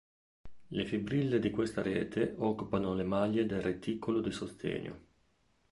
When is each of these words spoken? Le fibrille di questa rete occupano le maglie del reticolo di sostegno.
Le 0.69 0.83
fibrille 0.83 1.37
di 1.37 1.51
questa 1.51 1.83
rete 1.83 2.33
occupano 2.39 2.95
le 2.95 3.03
maglie 3.03 3.45
del 3.45 3.61
reticolo 3.61 4.19
di 4.19 4.31
sostegno. 4.31 4.99